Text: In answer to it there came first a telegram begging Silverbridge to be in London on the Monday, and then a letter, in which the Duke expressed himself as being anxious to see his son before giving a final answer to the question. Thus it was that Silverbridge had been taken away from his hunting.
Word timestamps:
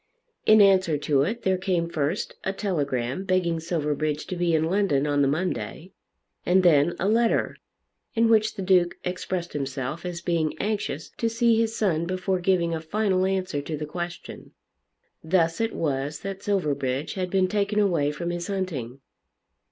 In 0.47 0.61
answer 0.61 0.97
to 0.97 1.21
it 1.21 1.43
there 1.43 1.59
came 1.59 1.87
first 1.87 2.33
a 2.43 2.53
telegram 2.53 3.23
begging 3.23 3.59
Silverbridge 3.59 4.25
to 4.25 4.35
be 4.35 4.55
in 4.55 4.63
London 4.63 5.05
on 5.05 5.21
the 5.21 5.27
Monday, 5.27 5.91
and 6.43 6.63
then 6.63 6.95
a 6.97 7.07
letter, 7.07 7.55
in 8.15 8.27
which 8.27 8.55
the 8.55 8.63
Duke 8.63 8.97
expressed 9.03 9.53
himself 9.53 10.03
as 10.03 10.19
being 10.19 10.55
anxious 10.59 11.11
to 11.17 11.29
see 11.29 11.55
his 11.59 11.75
son 11.75 12.07
before 12.07 12.39
giving 12.39 12.73
a 12.73 12.81
final 12.81 13.27
answer 13.27 13.61
to 13.61 13.77
the 13.77 13.85
question. 13.85 14.53
Thus 15.23 15.61
it 15.61 15.71
was 15.75 16.21
that 16.21 16.41
Silverbridge 16.41 17.13
had 17.13 17.29
been 17.29 17.47
taken 17.47 17.77
away 17.79 18.09
from 18.11 18.31
his 18.31 18.47
hunting. 18.47 19.01